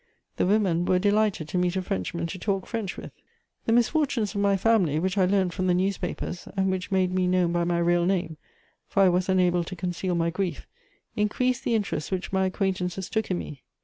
The 0.37 0.47
women 0.47 0.85
were 0.85 0.97
delighted 0.97 1.47
to 1.49 1.59
meet 1.59 1.75
a 1.75 1.81
Frenchman 1.83 2.25
to 2.25 2.39
talk 2.39 2.65
French 2.65 2.97
with. 2.97 3.11
The 3.67 3.71
misfortunes 3.71 4.33
of 4.33 4.41
my 4.41 4.57
family, 4.57 4.97
which 4.97 5.15
I 5.15 5.25
learnt 5.25 5.53
from 5.53 5.67
the 5.67 5.75
newspapers, 5.75 6.47
and 6.57 6.71
which 6.71 6.89
made 6.89 7.13
me 7.13 7.27
known 7.27 7.51
by 7.51 7.65
my 7.65 7.77
real 7.77 8.07
name 8.07 8.37
(for 8.87 9.03
I 9.03 9.09
was 9.09 9.29
unable 9.29 9.63
to 9.63 9.75
conceal 9.75 10.15
my 10.15 10.31
grief), 10.31 10.65
increased 11.15 11.63
the 11.63 11.75
interest 11.75 12.11
which 12.11 12.33
my 12.33 12.47
acquaintances 12.47 13.09
took 13.11 13.29
in 13.29 13.37
me. 13.37 13.61